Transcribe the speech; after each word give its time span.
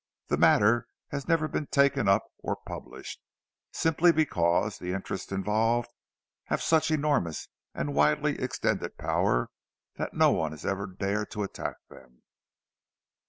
"The 0.29 0.37
matter 0.37 0.87
has 1.09 1.27
never 1.27 1.47
been 1.47 1.67
taken 1.67 2.07
up 2.07 2.23
or 2.39 2.55
published, 2.65 3.21
simply 3.71 4.11
because 4.11 4.79
the 4.79 4.93
interests 4.93 5.31
involved 5.31 5.89
have 6.45 6.59
such 6.63 6.89
enormous 6.89 7.49
and 7.75 7.93
widely 7.93 8.39
extended 8.41 8.97
power 8.97 9.51
that 9.97 10.15
no 10.15 10.31
one 10.31 10.53
has 10.53 10.65
ever 10.65 10.87
dared 10.87 11.29
to 11.29 11.43
attack 11.43 11.75
them." 11.87 12.23